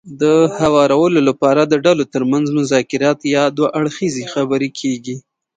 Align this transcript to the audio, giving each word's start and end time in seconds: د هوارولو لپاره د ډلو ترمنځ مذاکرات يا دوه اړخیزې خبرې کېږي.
د 0.21 0.23
هوارولو 0.59 1.19
لپاره 1.29 1.61
د 1.65 1.73
ډلو 1.85 2.03
ترمنځ 2.13 2.45
مذاکرات 2.59 3.19
يا 3.35 3.43
دوه 3.57 3.69
اړخیزې 3.79 4.23
خبرې 4.33 4.69
کېږي. 4.79 5.17